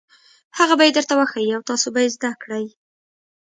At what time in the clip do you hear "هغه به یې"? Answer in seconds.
0.57-0.91